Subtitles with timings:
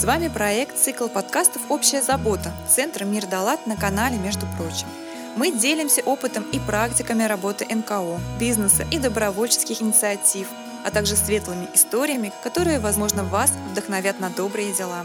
[0.00, 4.86] С вами проект «Цикл подкастов «Общая забота» Центра «Мир Далат» на канале «Между прочим».
[5.36, 10.48] Мы делимся опытом и практиками работы НКО, бизнеса и добровольческих инициатив,
[10.86, 15.04] а также светлыми историями, которые, возможно, вас вдохновят на добрые дела.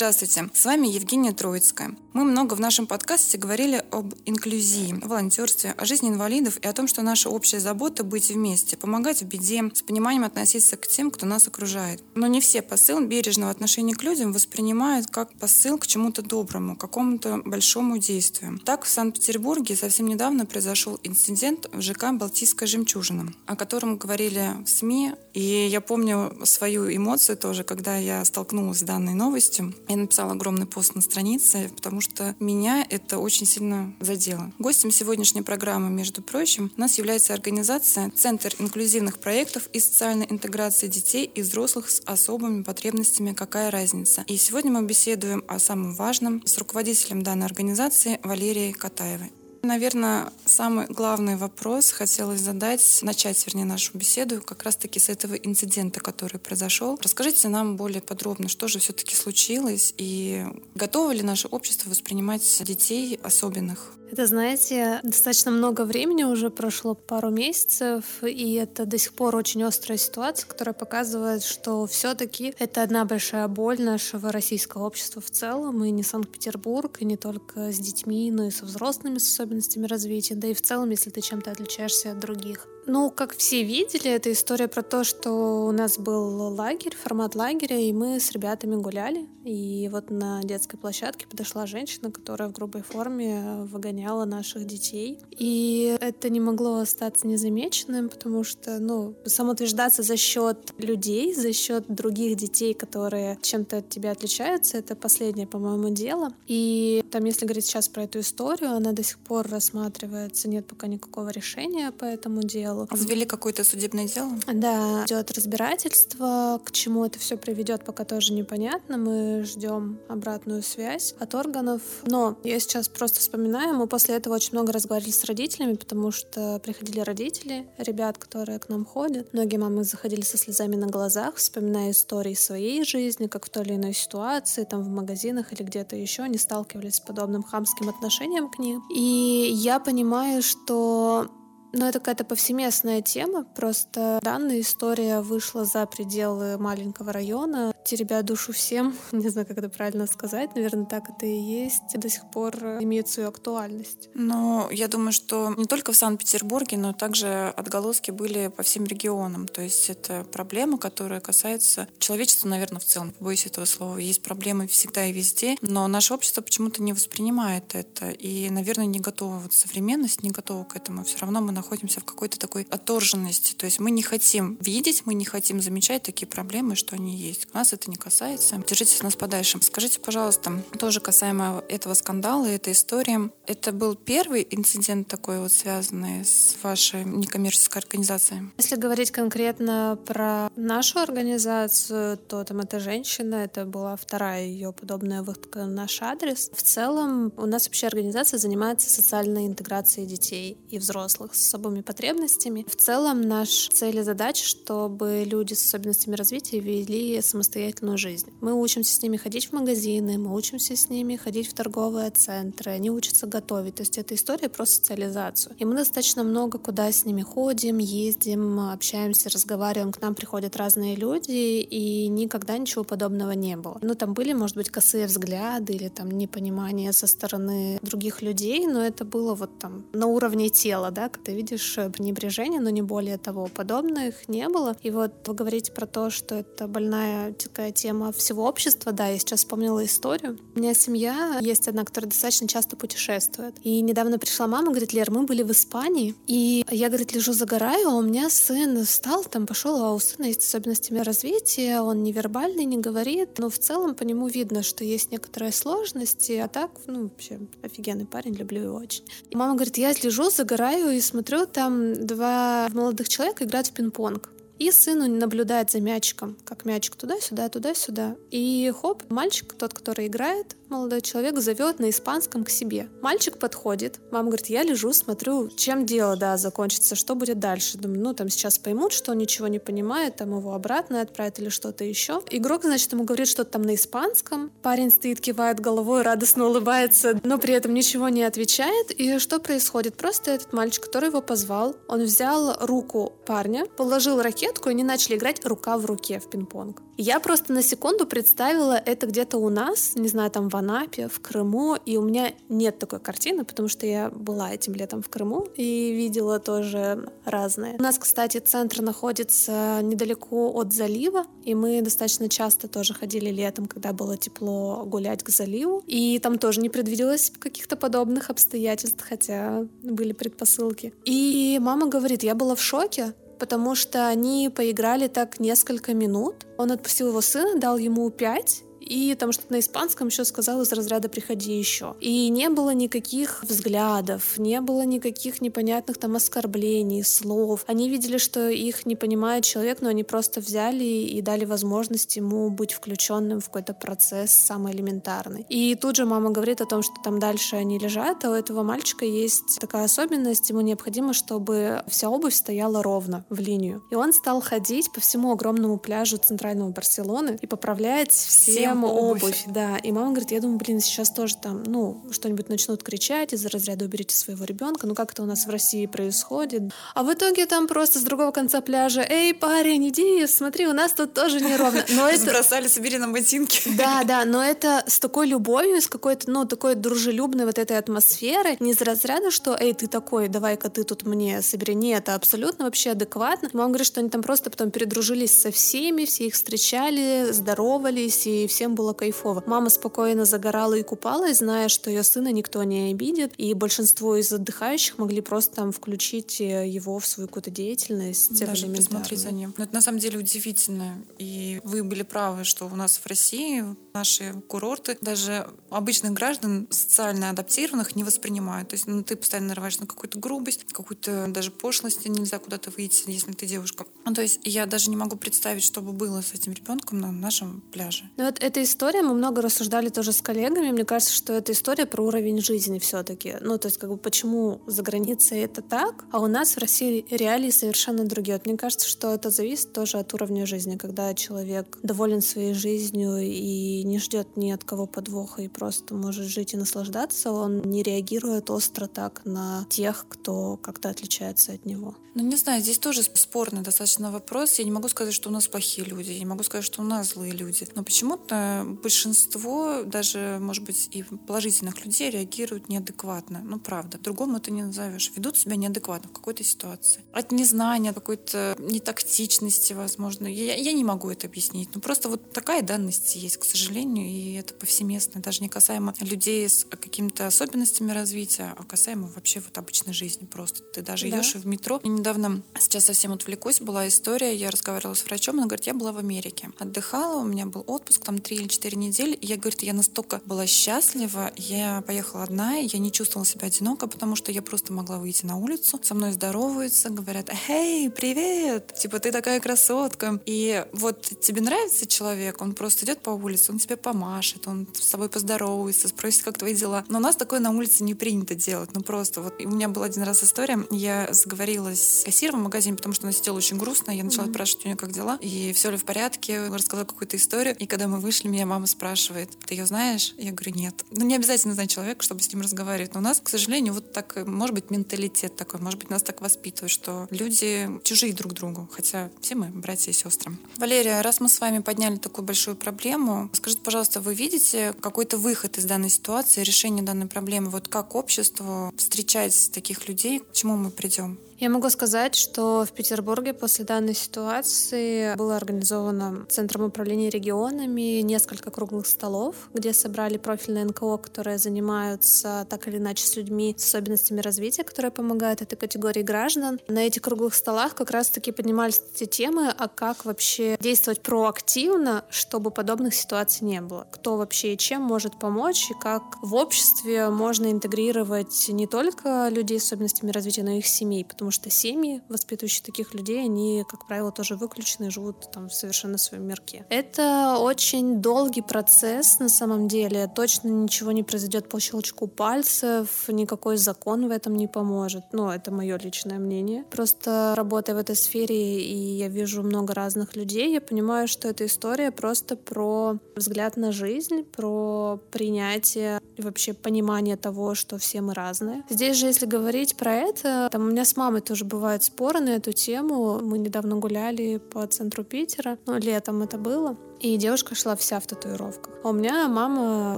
[0.00, 1.94] Здравствуйте, с вами Евгения Троицкая.
[2.14, 6.88] Мы много в нашем подкасте говорили об инклюзии, волонтерстве, о жизни инвалидов и о том,
[6.88, 11.26] что наша общая забота— быть вместе, помогать в беде, с пониманием относиться к тем, кто
[11.26, 12.02] нас окружает.
[12.14, 16.80] Но не все посыл бережного отношения к людям воспринимают как посыл к чему-то доброму, к
[16.80, 18.58] какому-то большому действию.
[18.64, 24.68] Так, в Санкт-Петербурге совсем недавно произошел инцидент в ЖК «Балтийская жемчужина», о котором говорили в
[24.68, 25.12] СМИ.
[25.34, 29.74] И я помню свою эмоцию тоже, когда я столкнулась с данной новостью.
[29.90, 34.52] Я написала огромный пост на странице, потому что меня это очень сильно задело.
[34.60, 40.86] Гостем сегодняшней программы, между прочим, у нас является организация Центр инклюзивных проектов и социальной интеграции
[40.86, 44.22] детей и взрослых с особыми потребностями «Какая разница?».
[44.28, 49.32] И сегодня мы беседуем о самом важном с руководителем данной организации Валерией Катаевой.
[49.62, 56.00] Наверное, самый главный вопрос хотелось задать, начать, вернее, нашу беседу как раз-таки с этого инцидента,
[56.00, 56.98] который произошел.
[57.02, 63.20] Расскажите нам более подробно, что же все-таки случилось и готово ли наше общество воспринимать детей
[63.22, 63.92] особенных?
[64.10, 69.62] Это, знаете, достаточно много времени уже прошло, пару месяцев, и это до сих пор очень
[69.62, 75.84] острая ситуация, которая показывает, что все-таки это одна большая боль нашего российского общества в целом,
[75.84, 80.34] и не Санкт-Петербург, и не только с детьми, но и со взрослыми с особенностями развития,
[80.34, 82.66] да и в целом, если ты чем-то отличаешься от других.
[82.86, 87.78] Ну, как все видели, это история про то, что у нас был лагерь, формат лагеря,
[87.78, 89.28] и мы с ребятами гуляли.
[89.44, 95.18] И вот на детской площадке подошла женщина, которая в грубой форме выгоняла наших детей.
[95.30, 101.84] И это не могло остаться незамеченным, потому что, ну, самоутверждаться за счет людей, за счет
[101.88, 106.32] других детей, которые чем-то от тебя отличаются, это последнее, по-моему, дело.
[106.46, 110.86] И там, если говорить сейчас про эту историю, она до сих пор рассматривается, нет пока
[110.86, 112.88] никакого решения по этому делу делу.
[112.92, 114.32] Завели какое-то судебное дело?
[114.52, 116.60] Да, идет разбирательство.
[116.64, 118.96] К чему это все приведет, пока тоже непонятно.
[118.96, 121.82] Мы ждем обратную связь от органов.
[122.06, 126.60] Но я сейчас просто вспоминаю, мы после этого очень много разговаривали с родителями, потому что
[126.62, 129.32] приходили родители, ребят, которые к нам ходят.
[129.32, 133.74] Многие мамы заходили со слезами на глазах, вспоминая истории своей жизни, как в той или
[133.74, 138.58] иной ситуации, там в магазинах или где-то еще, они сталкивались с подобным хамским отношением к
[138.58, 138.82] ним.
[138.94, 141.28] И я понимаю, что
[141.72, 148.52] ну, это какая-то повсеместная тема, просто данная история вышла за пределы маленького района, теребя душу
[148.52, 152.56] всем, не знаю, как это правильно сказать, наверное, так это и есть, до сих пор
[152.80, 154.08] имеет свою актуальность.
[154.14, 159.46] Но я думаю, что не только в Санкт-Петербурге, но также отголоски были по всем регионам.
[159.46, 163.14] То есть это проблема, которая касается человечества, наверное, в целом.
[163.20, 163.98] Боюсь этого слова.
[163.98, 169.00] Есть проблемы всегда и везде, но наше общество почему-то не воспринимает это и, наверное, не
[169.00, 169.36] готово.
[169.36, 171.04] Вот современность не готова к этому.
[171.04, 173.54] Все равно мы находимся в какой-то такой отторженности.
[173.54, 177.52] То есть мы не хотим видеть, мы не хотим замечать такие проблемы, что они есть.
[177.54, 178.62] Нас это не касается.
[178.66, 179.58] Держитесь нас подальше.
[179.60, 183.30] Скажите, пожалуйста, тоже касаемо этого скандала, этой истории.
[183.46, 188.50] Это был первый инцидент такой вот связанный с вашей некоммерческой организацией?
[188.56, 195.22] Если говорить конкретно про нашу организацию, то там эта женщина, это была вторая ее подобная
[195.22, 196.50] выходка на наш адрес.
[196.52, 202.64] В целом у нас вообще организация занимается социальной интеграцией детей и взрослых с особыми потребностями.
[202.68, 208.30] В целом наш цель и задача, чтобы люди с особенностями развития вели самостоятельную жизнь.
[208.40, 212.70] Мы учимся с ними ходить в магазины, мы учимся с ними ходить в торговые центры,
[212.70, 213.76] они учатся готовить.
[213.76, 215.56] То есть это история про социализацию.
[215.58, 219.92] И мы достаточно много куда с ними ходим, ездим, общаемся, разговариваем.
[219.92, 223.78] К нам приходят разные люди, и никогда ничего подобного не было.
[223.82, 228.84] Ну, там были, может быть, косые взгляды или там непонимание со стороны других людей, но
[228.84, 233.46] это было вот там на уровне тела, да, когда видишь пренебрежение, но не более того.
[233.46, 234.76] Подобных не было.
[234.82, 238.92] И вот вы говорите про то, что это больная такая тема всего общества.
[238.92, 240.38] Да, я сейчас вспомнила историю.
[240.54, 243.54] У меня семья есть одна, которая достаточно часто путешествует.
[243.62, 247.88] И недавно пришла мама, говорит, Лер, мы были в Испании, и я, говорит, лежу загораю,
[247.88, 252.64] а у меня сын встал, там пошел, а у сына есть особенности развития, он невербальный,
[252.64, 257.04] не говорит, но в целом по нему видно, что есть некоторые сложности, а так, ну,
[257.04, 259.04] вообще офигенный парень, люблю его очень.
[259.30, 264.28] И мама говорит, я лежу, загораю и смотрю, там два молодых человека играют в пинг-понг.
[264.60, 268.16] И сын наблюдает за мячиком, как мячик туда-сюда, туда-сюда.
[268.30, 272.88] И хоп, мальчик, тот, который играет, молодой человек зовет на испанском к себе.
[273.00, 277.78] Мальчик подходит, мама говорит, я лежу, смотрю, чем дело, да, закончится, что будет дальше.
[277.78, 281.48] Думаю, ну, там сейчас поймут, что он ничего не понимает, там его обратно отправят или
[281.48, 282.22] что-то еще.
[282.30, 284.52] Игрок, значит, ему говорит что-то там на испанском.
[284.62, 288.90] Парень стоит, кивает головой, радостно улыбается, но при этом ничего не отвечает.
[288.90, 289.96] И что происходит?
[289.96, 295.16] Просто этот мальчик, который его позвал, он взял руку парня, положил ракетку, и они начали
[295.16, 296.82] играть рука в руке в пинг-понг.
[296.96, 301.20] Я просто на секунду представила это где-то у нас, не знаю, там в Анапе, в
[301.20, 305.46] Крыму, и у меня нет такой картины, потому что я была этим летом в Крыму
[305.56, 307.76] и видела тоже разные.
[307.78, 313.66] У нас, кстати, центр находится недалеко от залива, и мы достаточно часто тоже ходили летом,
[313.66, 319.66] когда было тепло, гулять к заливу, и там тоже не предвиделось каких-то подобных обстоятельств, хотя
[319.82, 320.92] были предпосылки.
[321.04, 326.46] И мама говорит, я была в шоке, потому что они поиграли так несколько минут.
[326.58, 330.72] Он отпустил его сына, дал ему пять, и там что-то на испанском еще сказал из
[330.72, 331.94] разряда «приходи еще».
[332.00, 337.64] И не было никаких взглядов, не было никаких непонятных там оскорблений, слов.
[337.68, 342.50] Они видели, что их не понимает человек, но они просто взяли и дали возможность ему
[342.50, 345.46] быть включенным в какой-то процесс самый элементарный.
[345.48, 348.64] И тут же мама говорит о том, что там дальше они лежат, а у этого
[348.64, 353.84] мальчика есть такая особенность, ему необходимо, чтобы вся обувь стояла ровно в линию.
[353.92, 359.22] И он стал ходить по всему огромному пляжу центрального Барселоны и поправлять все всем обувь.
[359.22, 359.44] обувь.
[359.46, 363.48] Да, и мама говорит, я думаю, блин, сейчас тоже там, ну, что-нибудь начнут кричать из-за
[363.48, 366.62] разряда уберите своего ребенка, ну как это у нас в России происходит.
[366.94, 370.92] А в итоге там просто с другого конца пляжа, эй, парень, иди, смотри, у нас
[370.92, 371.84] тут тоже неровно.
[371.90, 372.26] Но это...
[372.26, 373.62] Бросали, собери на ботинки.
[373.76, 378.56] Да, да, но это с такой любовью, с какой-то, ну, такой дружелюбной вот этой атмосферой,
[378.60, 381.74] не из разряда, что, эй, ты такой, давай-ка ты тут мне собери.
[381.74, 383.48] Нет, это абсолютно вообще адекватно.
[383.52, 388.46] Мама говорит, что они там просто потом передружились со всеми, все их встречали, здоровались, и
[388.46, 389.42] все всем было кайфово.
[389.46, 394.32] Мама спокойно загорала и купалась, зная, что ее сына никто не обидит, и большинство из
[394.32, 398.38] отдыхающих могли просто там включить э, его в свою какую-то деятельность.
[398.38, 399.54] Даже посмотреть за ним.
[399.56, 401.02] Но это на самом деле удивительно.
[401.18, 403.64] И вы были правы, что у нас в России
[403.94, 408.68] наши курорты даже обычных граждан социально адаптированных не воспринимают.
[408.68, 413.04] То есть ну, ты постоянно нарываешься на какую-то грубость, какую-то даже пошлость, нельзя куда-то выйти,
[413.10, 413.86] если ты девушка.
[414.04, 417.10] Ну, то есть я даже не могу представить, что бы было с этим ребенком на
[417.10, 418.04] нашем пляже.
[418.16, 420.70] Ну, вот эта история, мы много рассуждали тоже с коллегами.
[420.70, 423.36] Мне кажется, что это история про уровень жизни все-таки.
[423.40, 427.06] Ну, то есть, как бы, почему за границей это так, а у нас в России
[427.10, 428.36] реалии совершенно другие.
[428.36, 433.18] Вот мне кажется, что это зависит тоже от уровня жизни, когда человек доволен своей жизнью
[433.18, 437.82] и не ждет ни от кого подвоха и просто может жить и наслаждаться, он не
[437.82, 441.94] реагирует остро так на тех, кто как-то отличается от него.
[442.14, 444.58] Ну, не знаю, здесь тоже спорный достаточно вопрос.
[444.58, 446.84] Я не могу сказать, что у нас плохие люди, я не могу сказать, что у
[446.84, 447.68] нас злые люди.
[447.76, 448.39] Но почему-то
[448.82, 453.40] большинство, даже, может быть, и положительных людей реагируют неадекватно.
[453.44, 453.98] Ну, правда.
[453.98, 455.12] Другому это не назовешь.
[455.16, 457.02] Ведут себя неадекватно в какой-то ситуации.
[457.12, 460.26] От незнания, какой-то нетактичности, возможно.
[460.26, 461.70] Я, я не могу это объяснить.
[461.74, 465.20] Ну, просто вот такая данность есть, к сожалению, и это повсеместно.
[465.20, 470.62] Даже не касаемо людей с какими-то особенностями развития, а касаемо вообще вот обычной жизни просто.
[470.62, 471.18] Ты даже да.
[471.18, 475.66] идешь в метро, недавно, сейчас совсем отвлекусь, была история, я разговаривала с врачом, она говорит,
[475.66, 476.50] я была в Америке.
[476.58, 479.14] Отдыхала, у меня был отпуск, там три или четыре недели.
[479.14, 483.88] И я, говорит, я настолько была счастлива, я поехала одна, я не чувствовала себя одиноко,
[483.88, 489.00] потому что я просто могла выйти на улицу, со мной здороваются, говорят, «Эй, привет!» Типа,
[489.00, 490.20] ты такая красотка.
[490.26, 494.86] И вот тебе нравится человек, он просто идет по улице, он тебе помашет, он с
[494.86, 496.84] тобой поздоровается, спросит, как твои дела.
[496.88, 498.70] Но у нас такое на улице не принято делать.
[498.74, 502.76] Ну просто вот у меня была один раз история, я заговорилась с кассиром в магазине,
[502.76, 503.90] потому что она сидела очень грустно.
[503.90, 504.30] Я начала mm-hmm.
[504.30, 506.46] спрашивать у нее, как дела, и все ли в порядке.
[506.46, 507.56] Рассказала какую-то историю.
[507.58, 510.14] И когда мы вышли, меня мама спрашивает, ты ее знаешь?
[510.16, 510.84] Я говорю, нет.
[510.90, 512.94] Ну, не обязательно знать человека, чтобы с ним разговаривать.
[512.94, 516.20] Но у нас, к сожалению, вот так, может быть, менталитет такой, может быть, нас так
[516.20, 520.36] воспитывают, что люди чужие друг другу, хотя все мы братья и сестры.
[520.56, 525.58] Валерия, раз мы с вами подняли такую большую проблему, скажите, пожалуйста, вы видите какой-то выход
[525.58, 527.50] из данной ситуации, решение данной проблемы?
[527.50, 531.18] Вот как общество встречать таких людей, к чему мы придем?
[531.40, 538.50] Я могу сказать, что в Петербурге после данной ситуации было организовано Центром управления регионами несколько
[538.50, 544.20] круглых столов, где собрали профильные НКО, которые занимаются так или иначе с людьми с особенностями
[544.20, 546.60] развития, которые помогают этой категории граждан.
[546.68, 552.50] На этих круглых столах как раз-таки поднимались эти темы, а как вообще действовать проактивно, чтобы
[552.50, 553.86] подобных ситуаций не было.
[553.90, 559.58] Кто вообще и чем может помочь, и как в обществе можно интегрировать не только людей
[559.58, 563.86] с особенностями развития, но и их семей, потому что семьи, воспитывающие таких людей, они, как
[563.86, 566.64] правило, тоже выключены и живут там в совершенно своем мирке.
[566.70, 570.10] Это очень долгий процесс на самом деле.
[570.14, 575.04] Точно ничего не произойдет по щелчку пальцев, никакой закон в этом не поможет.
[575.12, 576.64] Ну, это мое личное мнение.
[576.70, 581.46] Просто работая в этой сфере, и я вижу много разных людей, я понимаю, что эта
[581.46, 588.14] история просто про взгляд на жизнь, про принятие и вообще понимание того, что все мы
[588.14, 588.64] разные.
[588.68, 592.30] Здесь же, если говорить про это, там у меня с мамой тоже бывают споры на
[592.30, 593.20] эту тему.
[593.22, 596.76] Мы недавно гуляли по центру Питера, ну, летом это было.
[597.00, 598.74] И девушка шла вся в татуировках.
[598.84, 599.96] А у меня мама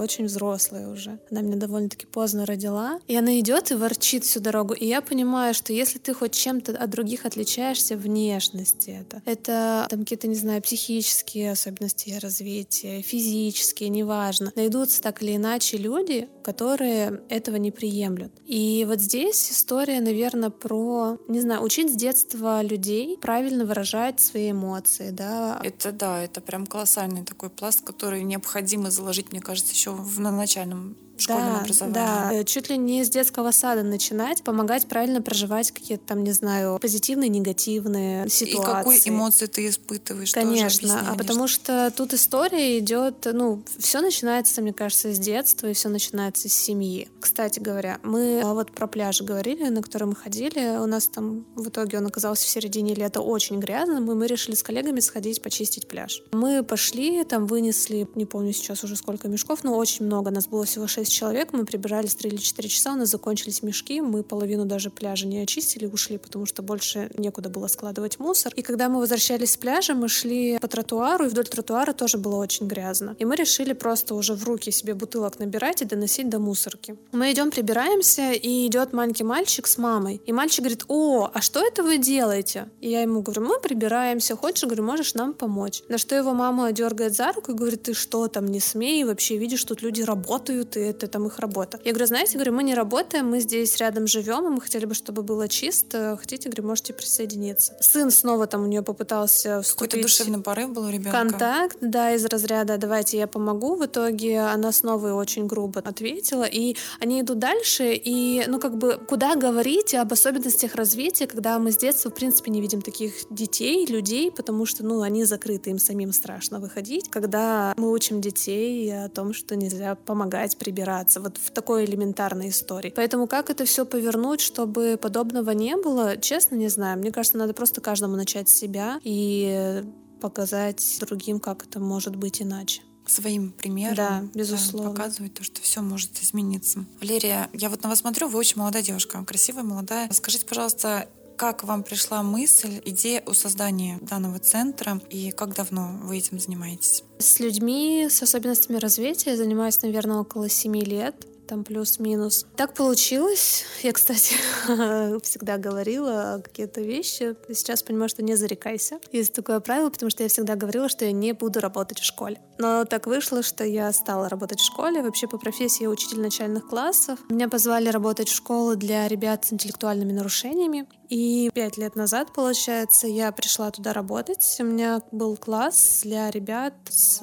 [0.01, 1.19] очень взрослая уже.
[1.29, 2.99] Она меня довольно-таки поздно родила.
[3.07, 4.73] И она идет и ворчит всю дорогу.
[4.73, 9.99] И я понимаю, что если ты хоть чем-то от других отличаешься, внешности это, это там
[9.99, 14.51] какие-то, не знаю, психические особенности развития, физические, неважно.
[14.55, 18.31] Найдутся так или иначе люди, которые этого не приемлют.
[18.45, 24.51] И вот здесь история, наверное, про, не знаю, учить с детства людей правильно выражать свои
[24.51, 25.59] эмоции, да.
[25.63, 30.31] Это да, это прям колоссальный такой пласт, который необходимо заложить, мне кажется, еще в на
[30.31, 31.93] начальном школьном да, образовании.
[31.93, 36.31] Да, э, чуть ли не с детского сада начинать, помогать правильно проживать какие-то там, не
[36.31, 38.61] знаю, позитивные, негативные ситуации.
[38.61, 44.61] И какой эмоции ты испытываешь, Конечно, а потому что тут история идет, ну, все начинается,
[44.61, 47.09] мне кажется, с детства, и все начинается с семьи.
[47.19, 51.45] Кстати говоря, мы а, вот про пляж говорили, на который мы ходили, у нас там
[51.55, 55.41] в итоге он оказался в середине лета очень грязным, и мы решили с коллегами сходить
[55.41, 56.21] почистить пляж.
[56.31, 60.65] Мы пошли, там вынесли, не помню сейчас уже сколько мешков, но очень много, нас было
[60.65, 64.65] всего 6 человек, мы прибирались 3 или 4 часа, у нас закончились мешки, мы половину
[64.65, 68.53] даже пляжа не очистили, ушли, потому что больше некуда было складывать мусор.
[68.55, 72.35] И когда мы возвращались с пляжа, мы шли по тротуару, и вдоль тротуара тоже было
[72.37, 73.15] очень грязно.
[73.19, 76.95] И мы решили просто уже в руки себе бутылок набирать и доносить до мусорки.
[77.11, 80.21] Мы идем, прибираемся, и идет маленький мальчик с мамой.
[80.25, 82.69] И мальчик говорит, о, а что это вы делаете?
[82.81, 85.83] И я ему говорю, мы прибираемся, хочешь, говорю, можешь нам помочь.
[85.89, 89.37] На что его мама дергает за руку и говорит, ты что там, не смей, вообще
[89.37, 91.79] видишь, тут люди работают, и это там их работа.
[91.83, 94.93] Я говорю, знаете, говорю, мы не работаем, мы здесь рядом живем, и мы хотели бы,
[94.93, 96.17] чтобы было чисто.
[96.19, 97.75] Хотите, говорю, можете присоединиться.
[97.79, 99.91] Сын снова там у нее попытался вступить...
[99.91, 101.11] Какой-то душевный порыв был у ребенка.
[101.11, 103.75] Контакт, да, из разряда «давайте я помогу».
[103.75, 108.99] В итоге она снова очень грубо ответила, и они идут дальше, и, ну, как бы,
[109.07, 113.85] куда говорить об особенностях развития, когда мы с детства, в принципе, не видим таких детей,
[113.85, 117.09] людей, потому что, ну, они закрыты, им самим страшно выходить.
[117.09, 122.49] Когда мы учим детей о том, что нельзя помогать прибирать разбираться вот в такой элементарной
[122.49, 122.93] истории.
[122.95, 126.99] Поэтому как это все повернуть, чтобы подобного не было, честно не знаю.
[126.99, 129.83] Мне кажется, надо просто каждому начать с себя и
[130.21, 134.91] показать другим, как это может быть иначе своим примером да, безусловно.
[134.91, 136.85] Да, показывать то, что все может измениться.
[137.01, 140.09] Валерия, я вот на вас смотрю, вы очень молодая девушка, красивая, молодая.
[140.11, 146.17] Скажите, пожалуйста, как вам пришла мысль, идея о создании данного центра и как давно вы
[146.17, 147.03] этим занимаетесь?
[147.19, 151.15] С людьми с особенностями развития я занимаюсь, наверное, около семи лет
[151.47, 152.47] там плюс-минус.
[152.55, 153.65] Так получилось.
[153.83, 154.35] Я, кстати,
[155.23, 157.35] всегда говорила какие-то вещи.
[157.49, 158.99] Сейчас понимаю, что не зарекайся.
[159.11, 162.39] Есть такое правило, потому что я всегда говорила, что я не буду работать в школе.
[162.57, 165.01] Но так вышло, что я стала работать в школе.
[165.01, 167.19] Вообще по профессии я учитель начальных классов.
[167.29, 170.87] Меня позвали работать в школу для ребят с интеллектуальными нарушениями.
[171.09, 174.43] И пять лет назад, получается, я пришла туда работать.
[174.59, 177.19] У меня был класс для ребят с...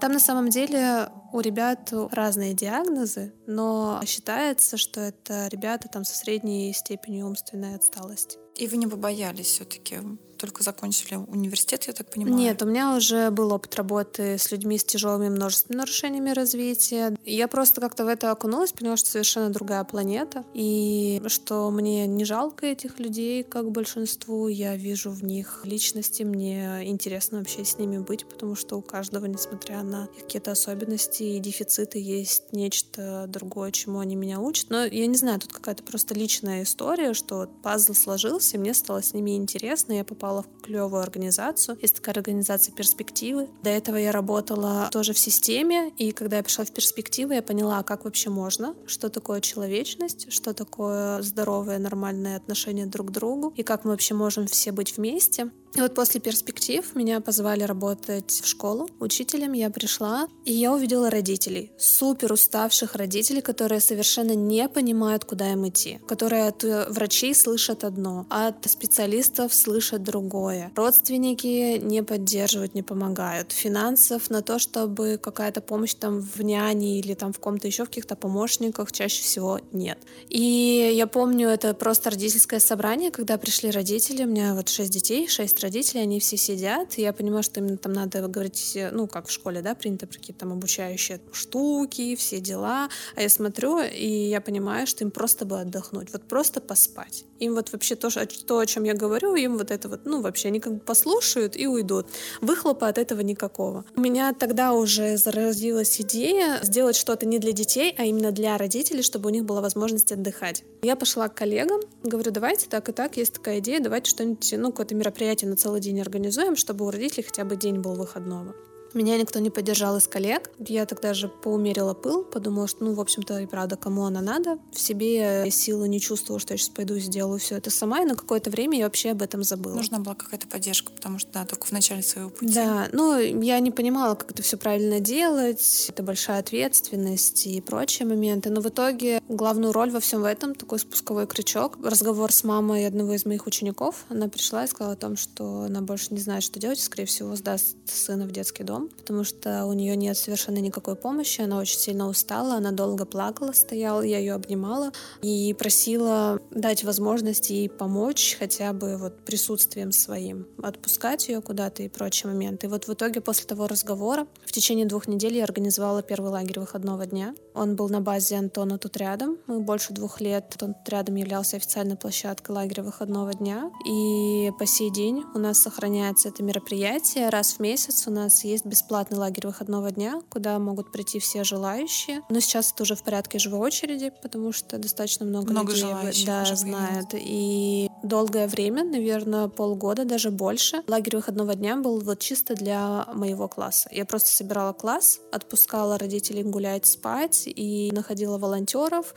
[0.00, 6.16] Там на самом деле у ребят разные диагнозы, но считается, что это ребята там со
[6.16, 8.38] средней степенью умственной отсталости.
[8.56, 9.98] И вы не побоялись все-таки?
[10.38, 12.36] Только закончили университет, я так понимаю?
[12.36, 17.16] Нет, у меня уже был опыт работы с людьми с тяжелыми множественными нарушениями развития.
[17.24, 22.24] Я просто как-то в это окунулась, поняла, что совершенно другая планета, и что мне не
[22.24, 24.48] жалко этих людей, как большинству.
[24.48, 29.26] Я вижу в них личности, мне интересно вообще с ними быть, потому что у каждого,
[29.26, 34.70] несмотря на какие-то особенности и дефициты, есть нечто другое, чему они меня учат.
[34.70, 39.14] Но я не знаю, тут какая-то просто личная история, что пазл сложился, мне стало с
[39.14, 41.78] ними интересно, я попала в клевую организацию.
[41.80, 43.48] Есть такая организация «Перспективы».
[43.62, 47.82] До этого я работала тоже в системе, и когда я пришла в «Перспективы», я поняла,
[47.82, 53.62] как вообще можно, что такое человечность, что такое здоровое, нормальное отношение друг к другу, и
[53.62, 55.50] как мы вообще можем все быть вместе.
[55.74, 59.52] И вот после перспектив меня позвали работать в школу учителем.
[59.52, 65.68] Я пришла, и я увидела родителей, супер уставших родителей, которые совершенно не понимают, куда им
[65.68, 70.72] идти, которые от э, врачей слышат одно, а от специалистов слышат другое.
[70.74, 73.52] Родственники не поддерживают, не помогают.
[73.52, 77.88] Финансов на то, чтобы какая-то помощь там в няне или там в ком-то еще в
[77.88, 79.98] каких-то помощниках чаще всего нет.
[80.28, 85.28] И я помню, это просто родительское собрание, когда пришли родители, у меня вот шесть детей,
[85.28, 89.06] шесть родителей, родители, они все сидят, и я понимаю, что именно там надо говорить, ну,
[89.06, 94.06] как в школе, да, принято какие-то там обучающие штуки, все дела, а я смотрю, и
[94.06, 97.24] я понимаю, что им просто бы отдохнуть, вот просто поспать.
[97.38, 98.08] Им вот вообще то,
[98.46, 101.56] то, о чем я говорю, им вот это вот, ну, вообще, они как бы послушают
[101.56, 102.06] и уйдут.
[102.40, 103.84] Выхлопа от этого никакого.
[103.96, 109.02] У меня тогда уже заразилась идея сделать что-то не для детей, а именно для родителей,
[109.02, 110.64] чтобы у них была возможность отдыхать.
[110.82, 114.70] Я пошла к коллегам, говорю, давайте так и так, есть такая идея, давайте что-нибудь, ну,
[114.70, 118.54] какое-то мероприятие на целый день организуем, чтобы у родителей хотя бы день был выходного.
[118.94, 120.50] Меня никто не поддержал из коллег.
[120.58, 124.58] Я тогда же поумерила пыл, подумала, что, ну, в общем-то, и правда, кому она надо.
[124.72, 128.00] В себе я силы не чувствовала, что я сейчас пойду и сделаю все это сама,
[128.00, 129.74] и на какое-то время я вообще об этом забыла.
[129.74, 132.54] Нужна была какая-то поддержка, потому что, да, только в начале своего пути.
[132.54, 138.08] Да, ну, я не понимала, как это все правильно делать, это большая ответственность и прочие
[138.08, 142.86] моменты, но в итоге главную роль во всем этом, такой спусковой крючок, разговор с мамой
[142.86, 146.42] одного из моих учеников, она пришла и сказала о том, что она больше не знает,
[146.42, 150.16] что делать, скорее всего, сдаст сына в детский дом дом, потому что у нее нет
[150.16, 154.92] совершенно никакой помощи, она очень сильно устала, она долго плакала, стояла, я ее обнимала
[155.22, 161.88] и просила дать возможность ей помочь хотя бы вот присутствием своим, отпускать ее куда-то и
[161.88, 162.66] прочие моменты.
[162.66, 166.60] И вот в итоге после того разговора в течение двух недель я организовала первый лагерь
[166.60, 167.34] выходного дня.
[167.54, 169.38] Он был на базе Антона тут рядом.
[169.46, 173.70] Мы больше двух лет тут рядом являлся официальной площадкой лагеря выходного дня.
[173.88, 177.28] И по сей день у нас сохраняется это мероприятие.
[177.28, 182.22] Раз в месяц у нас есть бесплатный лагерь выходного дня, куда могут прийти все желающие.
[182.28, 186.44] Но сейчас это уже в порядке живой очереди, потому что достаточно много, много людей да,
[186.44, 187.08] знают.
[187.14, 193.48] И долгое время, наверное, полгода, даже больше, лагерь выходного дня был вот чисто для моего
[193.48, 193.88] класса.
[193.92, 199.14] Я просто собирала класс, отпускала родителей гулять, спать и находила волонтеров,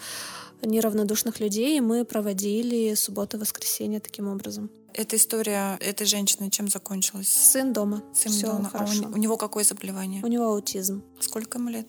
[0.63, 4.69] неравнодушных людей, и мы проводили субботу и воскресенье таким образом.
[4.93, 7.29] Эта история этой женщины чем закончилась?
[7.29, 8.03] Сын дома.
[8.13, 8.69] Сын Всё дома.
[8.69, 9.03] хорошо.
[9.05, 10.21] А у, у него какое заболевание?
[10.23, 11.03] У него аутизм.
[11.19, 11.87] Сколько ему лет?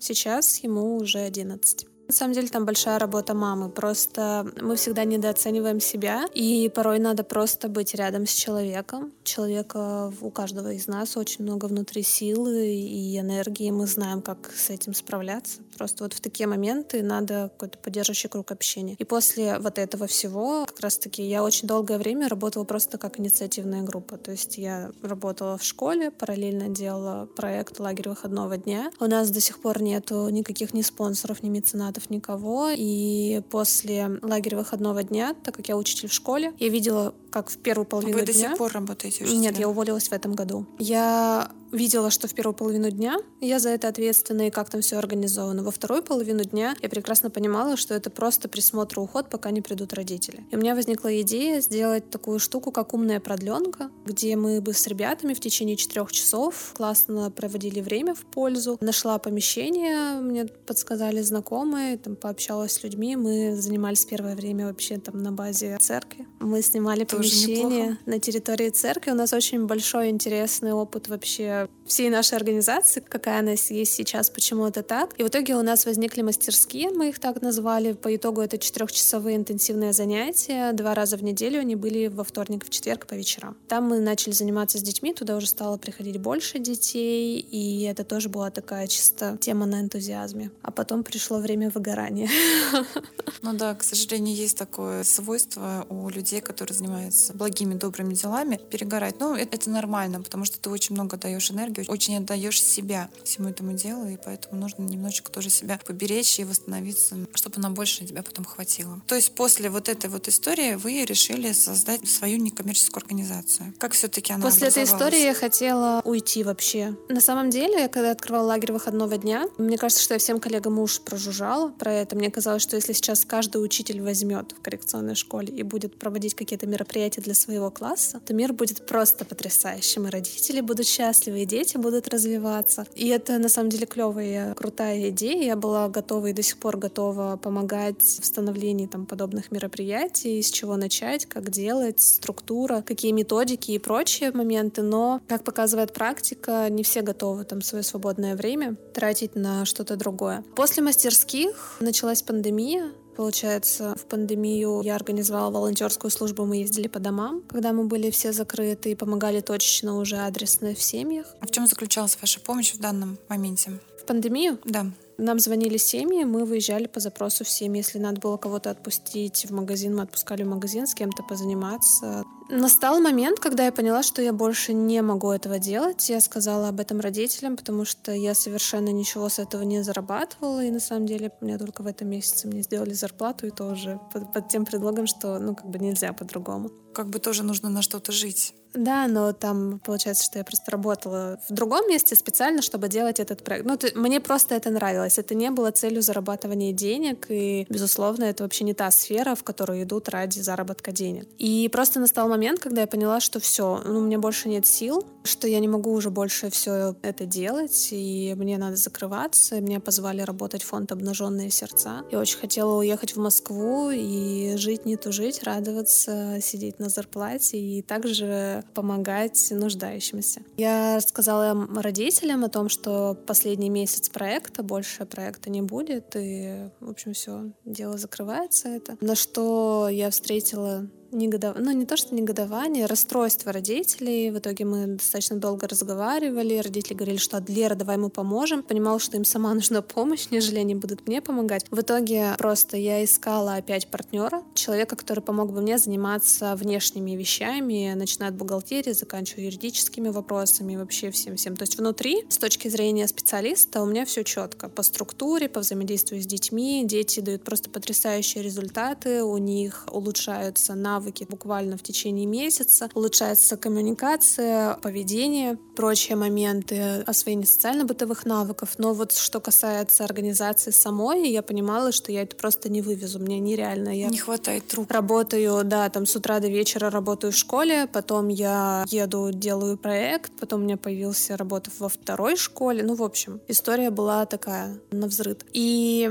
[0.00, 1.86] Сейчас ему уже 11.
[2.10, 3.68] На самом деле там большая работа мамы.
[3.68, 9.12] Просто мы всегда недооцениваем себя, и порой надо просто быть рядом с человеком.
[9.22, 13.70] Человека у каждого из нас очень много внутри силы и энергии.
[13.70, 15.60] Мы знаем, как с этим справляться.
[15.78, 18.96] Просто вот в такие моменты надо какой-то поддерживающий круг общения.
[18.98, 23.82] И после вот этого всего, как раз-таки, я очень долгое время работала просто как инициативная
[23.82, 24.16] группа.
[24.16, 28.90] То есть я работала в школе, параллельно делала проект «Лагерь выходного дня».
[28.98, 32.70] У нас до сих пор нету никаких ни спонсоров, ни меценатов, никого.
[32.74, 37.58] И после лагеря выходного дня, так как я учитель в школе, я видела, как в
[37.58, 38.32] первую половину Вы дня...
[38.32, 39.42] до сих пор работаете учителем?
[39.42, 40.66] Нет, я уволилась в этом году.
[40.78, 44.96] Я видела, что в первую половину дня я за это ответственна и как там все
[44.96, 45.62] организовано.
[45.62, 49.60] Во вторую половину дня я прекрасно понимала, что это просто присмотр и уход, пока не
[49.60, 50.44] придут родители.
[50.50, 54.86] И у меня возникла идея сделать такую штуку, как умная продленка, где мы бы с
[54.86, 58.78] ребятами в течение четырех часов классно проводили время в пользу.
[58.80, 63.16] Нашла помещение, мне подсказали знакомые, там пообщалась с людьми.
[63.16, 66.26] Мы занимались первое время вообще там на базе церкви.
[66.40, 67.98] Мы снимали Тоже помещение неплохо.
[68.06, 69.10] на территории церкви.
[69.10, 74.64] У нас очень большой интересный опыт вообще всей нашей организации, какая она есть сейчас, почему
[74.64, 75.18] это так.
[75.18, 77.94] И в итоге у нас возникли мастерские, мы их так назвали.
[77.94, 80.72] По итогу это четырехчасовые интенсивные занятия.
[80.72, 83.56] Два раза в неделю они были во вторник, в четверг по вечерам.
[83.66, 88.28] Там мы начали заниматься с детьми, туда уже стало приходить больше детей, и это тоже
[88.28, 90.52] была такая чисто тема на энтузиазме.
[90.62, 92.30] А потом пришло время выгорания.
[93.42, 99.18] Ну да, к сожалению, есть такое свойство у людей, которые занимаются благими, добрыми делами, перегорать.
[99.18, 103.48] Ну, это, это нормально, потому что ты очень много даешь энергии, очень отдаешь себя всему
[103.48, 108.22] этому делу, и поэтому нужно немножечко тоже себя поберечь и восстановиться, чтобы на больше тебя
[108.22, 109.00] потом хватило.
[109.06, 113.74] То есть после вот этой вот истории вы решили создать свою некоммерческую организацию.
[113.78, 116.96] Как все-таки она После этой истории я хотела уйти вообще.
[117.08, 121.00] На самом деле, когда открывала лагерь выходного дня, мне кажется, что я всем коллегам уж
[121.00, 122.16] прожужжала про это.
[122.16, 126.66] Мне казалось, что если сейчас каждый учитель возьмет в коррекционной школе и будет проводить какие-то
[126.66, 131.69] мероприятия для своего класса, то мир будет просто потрясающим, и родители будут счастливы, и дети
[131.70, 132.86] дети будут развиваться.
[132.94, 135.44] И это на самом деле клевая, крутая идея.
[135.44, 140.50] Я была готова и до сих пор готова помогать в становлении там, подобных мероприятий, с
[140.50, 144.82] чего начать, как делать, структура, какие методики и прочие моменты.
[144.82, 150.44] Но, как показывает практика, не все готовы там свое свободное время тратить на что-то другое.
[150.56, 157.42] После мастерских началась пандемия, Получается, в пандемию я организовала волонтерскую службу, мы ездили по домам,
[157.48, 161.26] когда мы были все закрыты и помогали точечно уже адресно в семьях.
[161.40, 163.78] А в чем заключалась ваша помощь в данном моменте?
[164.00, 164.58] В пандемию?
[164.64, 164.86] Да.
[165.20, 167.82] Нам звонили семьи, мы выезжали по запросу в семьи.
[167.82, 172.24] Если надо было кого-то отпустить в магазин, мы отпускали в магазин с кем-то позаниматься.
[172.48, 176.08] Настал момент, когда я поняла, что я больше не могу этого делать.
[176.08, 180.64] Я сказала об этом родителям, потому что я совершенно ничего с этого не зарабатывала.
[180.64, 184.32] И на самом деле мне только в этом месяце мне сделали зарплату, и тоже под,
[184.32, 186.70] под тем предлогом, что ну как бы нельзя по-другому.
[186.94, 188.54] Как бы тоже нужно на что-то жить.
[188.74, 193.42] Да, но там получается, что я просто работала в другом месте специально, чтобы делать этот
[193.42, 193.66] проект.
[193.66, 195.09] Ну, ты, мне просто это нравилось.
[195.18, 199.82] Это не было целью зарабатывания денег, и, безусловно, это вообще не та сфера, в которую
[199.82, 201.26] идут ради заработка денег.
[201.38, 205.04] И просто настал момент, когда я поняла, что все, ну, у меня больше нет сил,
[205.24, 209.60] что я не могу уже больше все это делать, и мне надо закрываться.
[209.60, 212.04] Меня позвали работать в фонд «Обнаженные сердца».
[212.10, 217.82] Я очень хотела уехать в Москву и жить, не тужить, радоваться, сидеть на зарплате и
[217.82, 220.42] также помогать нуждающимся.
[220.56, 226.90] Я рассказала родителям о том, что последний месяц проекта, больше проекта не будет, и, в
[226.90, 228.96] общем, все, дело закрывается это.
[229.00, 234.30] На что я встретила негодование, ну не то, что негодование, расстройство родителей.
[234.30, 238.62] В итоге мы достаточно долго разговаривали, родители говорили, что Лера, давай мы поможем.
[238.62, 241.66] Понимала, что им сама нужна помощь, нежели они будут мне помогать.
[241.70, 247.92] В итоге просто я искала опять партнера, человека, который помог бы мне заниматься внешними вещами,
[247.94, 251.56] начиная от бухгалтерии, заканчивая юридическими вопросами, вообще всем-всем.
[251.56, 254.68] То есть внутри, с точки зрения специалиста, у меня все четко.
[254.68, 256.82] По структуре, по взаимодействию с детьми.
[256.84, 263.56] Дети дают просто потрясающие результаты, у них улучшаются навыки навыки буквально в течение месяца, улучшается
[263.56, 268.74] коммуникация, поведение, прочие моменты, освоение социально-бытовых навыков.
[268.76, 273.18] Но вот что касается организации самой, я понимала, что я это просто не вывезу.
[273.18, 273.88] Мне нереально.
[273.88, 274.90] Я не хватает рук.
[274.90, 280.32] Работаю, да, там с утра до вечера работаю в школе, потом я еду, делаю проект,
[280.38, 282.82] потом у меня появился работа во второй школе.
[282.82, 285.38] Ну, в общем, история была такая на взрыв.
[285.54, 286.10] И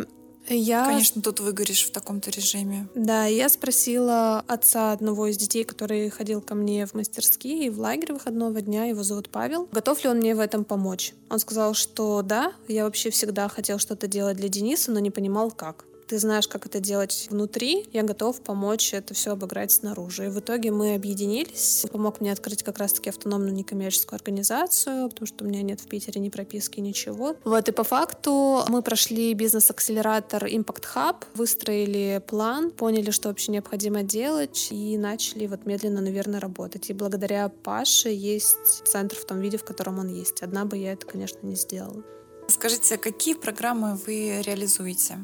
[0.55, 0.85] я...
[0.85, 2.87] Конечно, тут выгоришь в таком-то режиме.
[2.95, 7.79] Да, я спросила отца одного из детей, который ходил ко мне в мастерские и в
[7.79, 11.13] лагерь выходного дня, его зовут Павел, готов ли он мне в этом помочь.
[11.29, 15.51] Он сказал, что да, я вообще всегда хотел что-то делать для Дениса, но не понимал,
[15.51, 20.25] как ты знаешь, как это делать внутри, я готов помочь это все обыграть снаружи.
[20.25, 21.81] И в итоге мы объединились.
[21.83, 25.87] Он помог мне открыть как раз-таки автономную некоммерческую организацию, потому что у меня нет в
[25.87, 27.35] Питере ни прописки, ничего.
[27.43, 34.01] Вот, и по факту мы прошли бизнес-акселератор Impact Hub, выстроили план, поняли, что вообще необходимо
[34.01, 36.89] делать, и начали вот медленно, наверное, работать.
[36.89, 40.41] И благодаря Паше есть центр в том виде, в котором он есть.
[40.41, 42.03] Одна бы я это, конечно, не сделала.
[42.47, 45.19] Скажите, какие программы вы реализуете?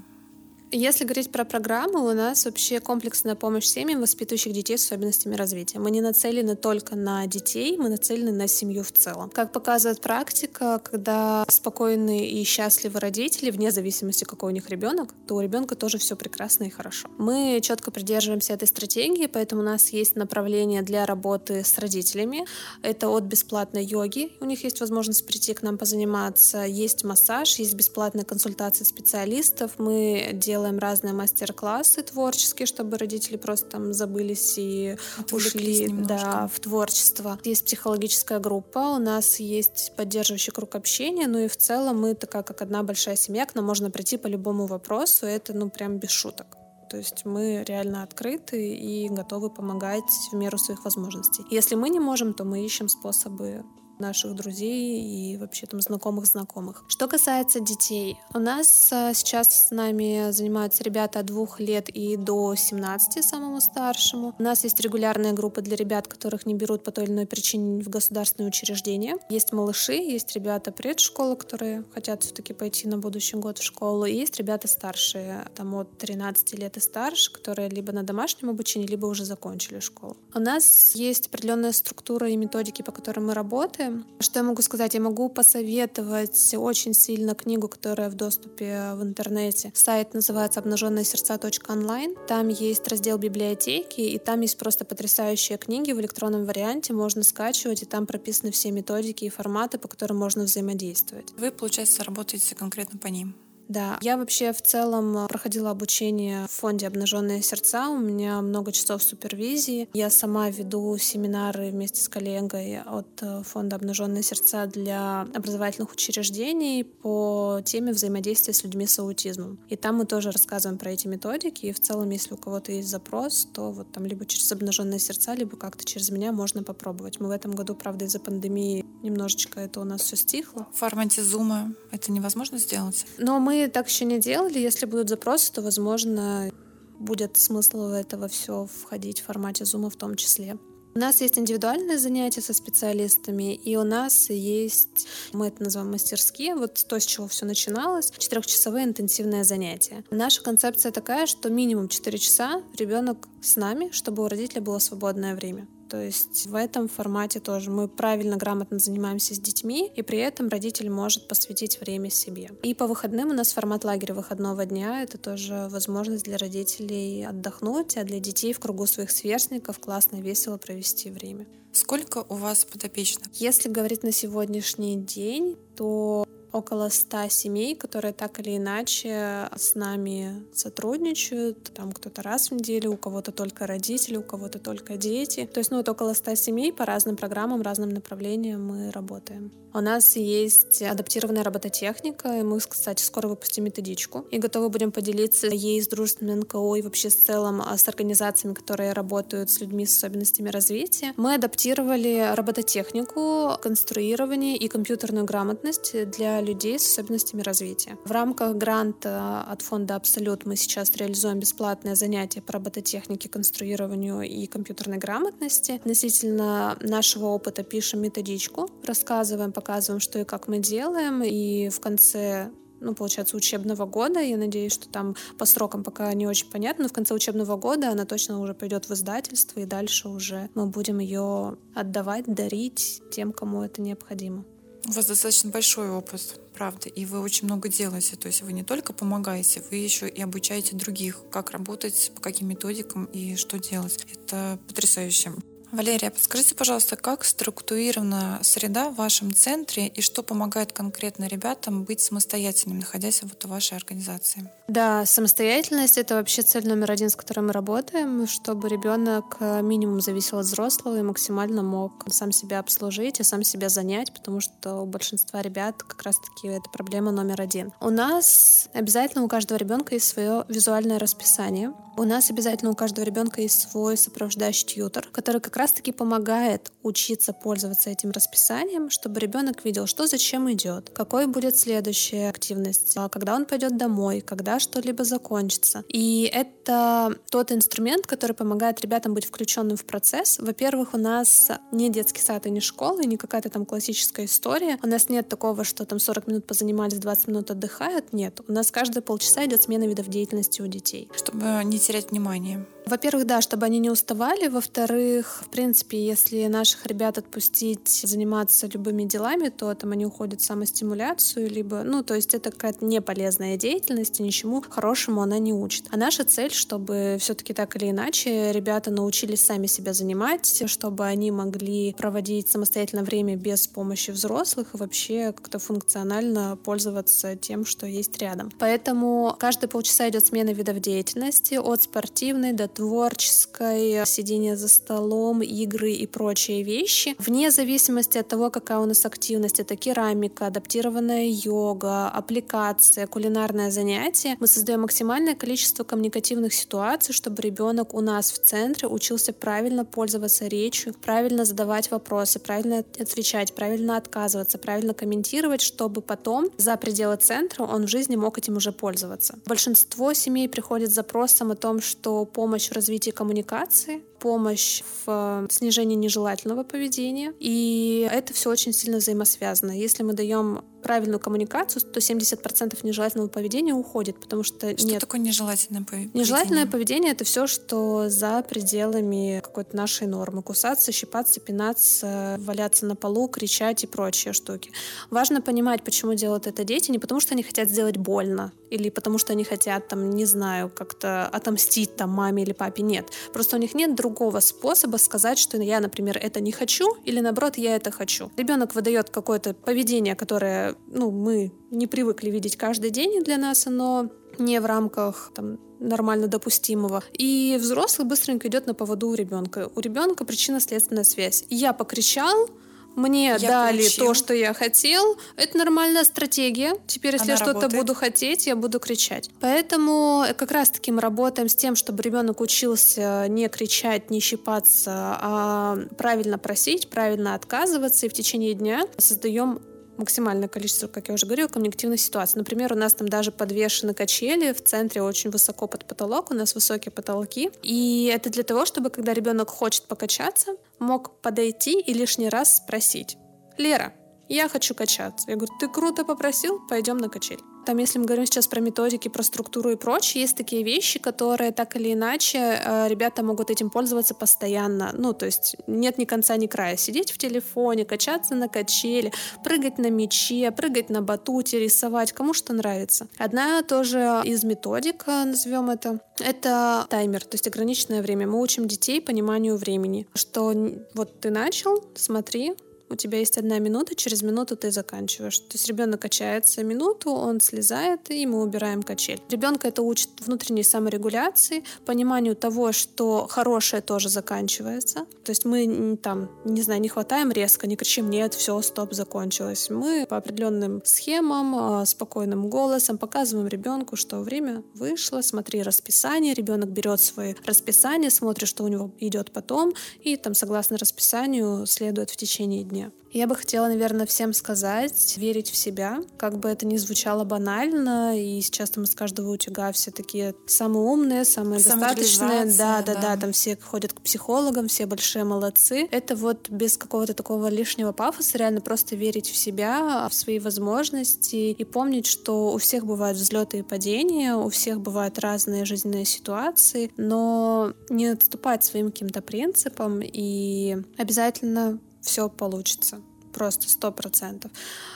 [0.78, 5.80] Если говорить про программы, у нас вообще комплексная помощь семьям, воспитывающих детей с особенностями развития.
[5.80, 9.30] Мы не нацелены только на детей, мы нацелены на семью в целом.
[9.30, 15.36] Как показывает практика, когда спокойные и счастливые родители, вне зависимости, какой у них ребенок, то
[15.36, 17.08] у ребенка тоже все прекрасно и хорошо.
[17.18, 22.46] Мы четко придерживаемся этой стратегии, поэтому у нас есть направление для работы с родителями.
[22.82, 24.34] Это от бесплатной йоги.
[24.42, 26.66] У них есть возможность прийти к нам позаниматься.
[26.66, 29.72] Есть массаж, есть бесплатная консультация специалистов.
[29.78, 34.98] Мы делаем делаем разные мастер-классы творческие, чтобы родители просто там забылись и
[35.32, 37.38] ушли да, в творчество.
[37.44, 42.42] Есть психологическая группа, у нас есть поддерживающий круг общения, ну и в целом мы такая
[42.42, 46.10] как одна большая семья, к нам можно прийти по любому вопросу, это ну прям без
[46.10, 46.58] шуток.
[46.90, 51.44] То есть мы реально открыты и готовы помогать в меру своих возможностей.
[51.52, 53.64] Если мы не можем, то мы ищем способы
[54.00, 56.84] наших друзей и вообще там знакомых знакомых.
[56.88, 62.18] Что касается детей, у нас а, сейчас с нами занимаются ребята от двух лет и
[62.18, 64.36] до 17, самому старшему.
[64.38, 67.82] У нас есть регулярные группы для ребят, которых не берут по той или иной причине
[67.82, 69.18] в государственные учреждения.
[69.30, 74.14] Есть малыши, есть ребята предшколы, которые хотят все-таки пойти на будущий год в школу, и
[74.14, 79.06] есть ребята старшие, там от 13 лет и старше, которые либо на домашнем обучении, либо
[79.06, 80.18] уже закончили школу.
[80.34, 84.06] У нас есть определенная структура и методики, по которым мы работаем, работаем.
[84.20, 84.94] Что я могу сказать?
[84.94, 89.72] Я могу посоветовать очень сильно книгу, которая в доступе в интернете.
[89.74, 92.16] Сайт называется обнаженные сердца онлайн.
[92.28, 96.94] Там есть раздел библиотеки, и там есть просто потрясающие книги в электронном варианте.
[96.94, 101.34] Можно скачивать, и там прописаны все методики и форматы, по которым можно взаимодействовать.
[101.38, 103.36] Вы, получается, работаете конкретно по ним?
[103.68, 107.90] Да, я вообще в целом проходила обучение в фонде «Обнаженные сердца».
[107.90, 109.90] У меня много часов супервизии.
[109.94, 116.84] Я сама веду семинары вместе с коллегой от э, фонда «Обнаженные сердца» для образовательных учреждений
[116.84, 119.60] по теме взаимодействия с людьми с аутизмом.
[119.70, 121.66] И там мы тоже рассказываем про эти методики.
[121.66, 125.34] И в целом, если у кого-то есть запрос, то вот там либо через «Обнаженные сердца»,
[125.34, 127.20] либо как-то через меня можно попробовать.
[127.20, 130.68] Мы в этом году, правда, из-за пандемии немножечко это у нас все стихло.
[130.74, 133.06] В формате зума это невозможно сделать?
[133.18, 134.60] Но мы так еще не делали.
[134.60, 136.52] Если будут запросы, то, возможно,
[137.00, 140.58] будет смысл в этого все входить в формате зума в том числе.
[140.98, 146.56] У нас есть индивидуальные занятия со специалистами, и у нас есть, мы это называем мастерские,
[146.56, 150.06] вот то, с чего все начиналось, четырехчасовые интенсивные занятия.
[150.10, 155.36] Наша концепция такая, что минимум 4 часа ребенок с нами, чтобы у родителя было свободное
[155.36, 155.68] время.
[155.90, 160.50] То есть в этом формате тоже мы правильно, грамотно занимаемся с детьми, и при этом
[160.50, 162.52] родитель может посвятить время себе.
[162.64, 165.04] И по выходным у нас формат лагеря выходного дня.
[165.04, 170.58] Это тоже возможность для родителей отдохнуть, а для детей в кругу своих сверстников классно, весело
[170.58, 171.46] провести время.
[171.72, 173.28] Сколько у вас подопечных?
[173.34, 180.46] Если говорить на сегодняшний день, то около ста семей, которые так или иначе с нами
[180.54, 181.72] сотрудничают.
[181.74, 185.50] Там кто-то раз в неделю, у кого-то только родители, у кого-то только дети.
[185.52, 189.52] То есть, ну, вот около ста семей по разным программам, разным направлениям мы работаем.
[189.74, 195.48] У нас есть адаптированная робототехника, и мы, кстати, скоро выпустим методичку, и готовы будем поделиться
[195.48, 199.86] ей с дружественным НКО и вообще с целом а, с организациями, которые работают с людьми
[199.86, 201.14] с особенностями развития.
[201.18, 207.98] Мы адаптировали робототехнику, конструирование и компьютерную грамотность для людей с особенностями развития.
[208.06, 214.46] В рамках гранта от фонда «Абсолют» мы сейчас реализуем бесплатное занятие по робототехнике, конструированию и
[214.48, 215.72] компьютерной грамотности.
[215.72, 222.52] Относительно нашего опыта пишем методичку, рассказываем, показываем, что и как мы делаем, и в конце
[222.80, 224.20] ну, получается, учебного года.
[224.20, 227.90] Я надеюсь, что там по срокам пока не очень понятно, но в конце учебного года
[227.90, 233.32] она точно уже пойдет в издательство, и дальше уже мы будем ее отдавать, дарить тем,
[233.32, 234.46] кому это необходимо.
[234.88, 238.16] У вас достаточно большой опыт, правда, и вы очень много делаете.
[238.18, 242.50] То есть вы не только помогаете, вы еще и обучаете других, как работать, по каким
[242.50, 244.06] методикам и что делать.
[244.14, 245.34] Это потрясающе.
[245.76, 252.00] Валерия, подскажите, пожалуйста, как структурирована среда в вашем центре и что помогает конкретно ребятам быть
[252.00, 254.50] самостоятельными, находясь вот в вашей организации?
[254.70, 260.00] Да, самостоятельность— это вообще цель номер один, с которой мы работаем, чтобы ребенок э, минимум
[260.00, 264.78] зависел от взрослого и максимально мог сам себя обслужить и сам себя занять, потому что
[264.78, 267.74] у большинства ребят как раз-таки это проблема номер один.
[267.82, 271.74] У нас обязательно у каждого ребенка есть свое визуальное расписание.
[271.98, 277.34] У нас обязательно у каждого ребенка есть свой сопровождающий тьютер, который как раз-таки помогает учиться
[277.34, 283.34] пользоваться этим расписанием, чтобы ребенок видел, что зачем идет, какой будет следующая активность, а когда
[283.34, 285.84] он пойдет домой, когда что-либо закончится.
[285.90, 290.38] И это тот инструмент, который помогает ребятам быть включенным в процесс.
[290.38, 294.78] Во-первых, у нас не детский сад и не школа, и не какая-то там классическая история.
[294.84, 298.14] У нас нет такого, что там 40 минут позанимались, 20 минут отдыхают.
[298.14, 298.40] Нет.
[298.48, 301.10] У нас каждые полчаса идет смена видов деятельности у детей.
[301.16, 302.68] Чтобы не терять внимание.
[302.86, 304.48] Во-первых, да, чтобы они не уставали.
[304.48, 310.46] Во-вторых, в принципе, если наших ребят отпустить заниматься любыми делами, то там они уходят в
[310.46, 315.86] самостимуляцию, либо, ну, то есть это какая-то неполезная деятельность, и ничему хорошему она не учит.
[315.92, 321.32] А наша цель, чтобы все-таки так или иначе ребята научились сами себя занимать, чтобы они
[321.32, 328.18] могли проводить самостоятельно время без помощи взрослых и вообще как-то функционально пользоваться тем, что есть
[328.18, 328.52] рядом.
[328.60, 335.92] Поэтому каждые полчаса идет смена видов деятельности от спортивной до творческой, сидение за столом, игры
[335.92, 337.16] и прочие вещи.
[337.20, 344.38] Вне зависимости от того, какая у нас активность, это керамика, адаптированная йога, аппликация, кулинарное занятие,
[344.40, 350.48] мы создаем максимальное количество коммуникативных ситуаций, чтобы ребенок у нас в центре учился правильно пользоваться
[350.48, 357.64] речью, правильно задавать вопросы, правильно отвечать, правильно отказываться, правильно комментировать, чтобы потом за пределы центра
[357.64, 359.40] он в жизни мог этим уже пользоваться.
[359.46, 365.48] Большинство семей приходит с запросом о том, что помощь в развитии коммуникации, помощь в э,
[365.50, 367.34] снижении нежелательного поведения.
[367.40, 369.72] И это все очень сильно взаимосвязано.
[369.72, 375.00] Если мы даем правильную коммуникацию, то 70% нежелательного поведения уходит, потому что, что нет.
[375.00, 376.12] такое нежелательное поведение?
[376.14, 380.44] Нежелательное поведение— это все, что за пределами какой-то нашей нормы.
[380.44, 384.70] Кусаться, щипаться, пинаться, валяться на полу, кричать и прочие штуки.
[385.10, 389.18] Важно понимать, почему делают это дети, не потому что они хотят сделать больно, или потому
[389.18, 392.84] что они хотят, там, не знаю, как-то отомстить там маме или папе.
[392.84, 393.10] Нет.
[393.34, 397.58] Просто у них нет другого способа сказать, что я, например, это не хочу, или наоборот,
[397.58, 398.32] я это хочу.
[398.38, 403.68] Ребенок выдает какое-то поведение, которое, ну, мы не привыкли видеть каждый день, и для нас
[403.68, 407.04] оно не в рамках там, нормально допустимого.
[407.14, 409.70] И взрослый быстренько идет на поводу у ребенка.
[409.76, 411.46] У ребенка причинно-следственная связь.
[411.50, 412.50] Я покричал,
[412.96, 414.06] мне я дали получил.
[414.06, 415.18] то, что я хотел.
[415.36, 416.76] Это нормальная стратегия.
[416.88, 419.30] Теперь, если Она я что-то буду хотеть, я буду кричать.
[419.42, 425.78] Поэтому как раз-таки мы работаем с тем, чтобы ребенок учился не кричать, не щипаться, а
[425.98, 428.06] правильно просить, правильно отказываться.
[428.06, 429.60] И в течение дня создаем
[429.98, 432.38] максимальное количество, как я уже говорила, коммуникативных ситуаций.
[432.38, 436.56] Например, у нас там даже подвешены качели в центре очень высоко под потолок, у нас
[436.56, 437.52] высокие потолки.
[437.64, 443.18] И это для того, чтобы, когда ребенок хочет покачаться, мог подойти и лишний раз спросить.
[443.58, 443.94] «Лера,
[444.30, 445.30] я хочу качаться».
[445.30, 447.40] Я говорю, ты круто попросил, пойдем на качель.
[447.66, 451.52] Там, если мы говорим сейчас про методики, про структуру и прочее, есть такие вещи, которые
[451.52, 454.92] так или иначе э, ребята могут этим пользоваться постоянно.
[454.94, 456.78] Ну, то есть нет ни конца, ни края.
[456.78, 459.12] Сидеть в телефоне, качаться на качели,
[459.44, 463.08] прыгать на мече, прыгать на батуте, рисовать, кому что нравится.
[463.18, 468.28] Одна тоже из методик, э, назовем это, это таймер, то есть ограниченное время.
[468.28, 470.54] Мы учим детей пониманию времени, что
[470.94, 472.54] вот ты начал, смотри,
[472.90, 475.40] у тебя есть одна минута, через минуту ты заканчиваешь.
[475.40, 479.22] То есть ребенок качается минуту, он слезает, и мы убираем качель.
[479.30, 485.06] Ребенка это учит внутренней саморегуляции, пониманию того, что хорошее тоже заканчивается.
[485.24, 489.70] То есть мы там, не знаю, не хватаем резко, не кричим «нет, все, стоп, закончилось».
[489.70, 496.70] Мы по определенным схемам, а, спокойным голосом показываем ребенку, что время вышло, смотри расписание, ребенок
[496.70, 502.16] берет свое расписание, смотрит, что у него идет потом, и там согласно расписанию следует в
[502.16, 502.92] течение дня дня.
[503.12, 508.20] Я бы хотела, наверное, всем сказать, верить в себя, как бы это ни звучало банально,
[508.22, 513.02] и сейчас там из каждого утюга все такие самые умные, самые достаточные, да, да, да,
[513.02, 515.88] да, там все ходят к психологам, все большие молодцы.
[515.92, 521.38] Это вот без какого-то такого лишнего пафоса реально просто верить в себя, в свои возможности
[521.38, 526.92] и помнить, что у всех бывают взлеты и падения, у всех бывают разные жизненные ситуации,
[526.98, 533.02] но не отступать своим каким-то принципам и обязательно все получится.
[533.36, 534.50] Просто сто процентов.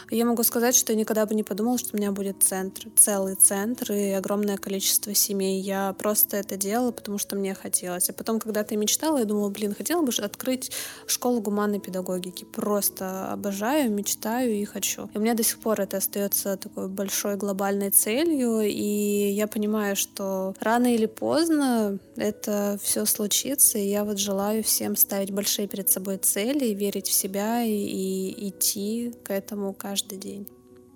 [0.10, 3.36] Я могу сказать, что я никогда бы не подумала, что у меня будет центр, целый
[3.36, 5.60] центр и огромное количество семей.
[5.60, 8.10] Я просто это делала, потому что мне хотелось.
[8.10, 10.72] А потом, когда ты мечтала, я думала, блин, хотела бы открыть
[11.06, 12.46] школу гуманной педагогики.
[12.46, 15.10] Просто обожаю, мечтаю и хочу.
[15.14, 19.98] И у меня до сих пор это остается такой большой глобальной целью, и я понимаю,
[19.98, 25.90] что рано или поздно это все случится, и я вот желаю всем ставить большие перед
[25.90, 30.48] собой цели, верить в себя и, и идти к этому каждый каждый день.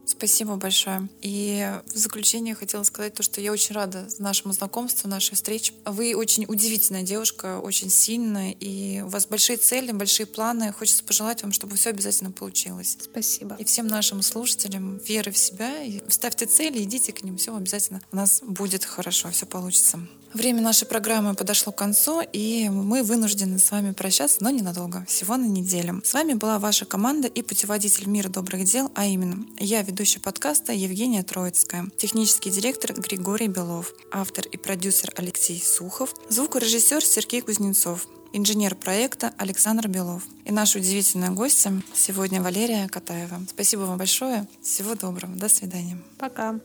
[0.06, 1.08] Спасибо большое.
[1.22, 5.74] И в заключение хотела сказать то, что я очень рада нашему знакомству, нашей встрече.
[5.86, 10.74] Вы очень удивительная девушка, очень сильная, и у вас большие цели, большие планы.
[10.74, 12.98] Хочется пожелать вам, чтобы все обязательно получилось.
[13.00, 13.56] Спасибо.
[13.60, 15.82] И всем нашим слушателям веры в себя.
[15.84, 20.00] И ставьте цели, идите к ним, все обязательно у нас будет хорошо, все получится.
[20.34, 25.38] Время нашей программы подошло к концу, и мы вынуждены с вами прощаться, но ненадолго, всего
[25.38, 26.02] на неделю.
[26.04, 30.74] С вами была ваша команда и путеводитель мира добрых дел, а именно я, ведущая подкаста
[30.74, 38.74] Евгения Троицкая, технический директор Григорий Белов, автор и продюсер Алексей Сухов, звукорежиссер Сергей Кузнецов, инженер
[38.74, 40.24] проекта Александр Белов.
[40.46, 43.46] И наша удивительная гостья сегодня Валерия Катаева.
[43.48, 44.48] Спасибо вам большое.
[44.64, 45.36] Всего доброго.
[45.36, 46.00] До свидания.
[46.18, 46.60] Пока.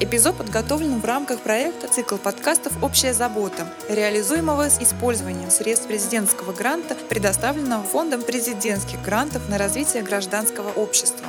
[0.00, 6.96] Эпизод подготовлен в рамках проекта «Цикл подкастов «Общая забота», реализуемого с использованием средств президентского гранта,
[7.10, 11.26] предоставленного Фондом президентских грантов на развитие гражданского общества.